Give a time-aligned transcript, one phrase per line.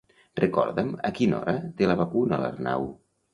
[0.37, 2.89] Recorda'm a quina hora té la vacuna l'Arnau.